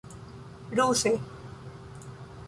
[0.75, 1.11] ruse